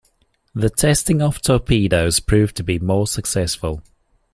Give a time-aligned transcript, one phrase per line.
[0.55, 3.83] The testing of torpedoes proved to be more successful.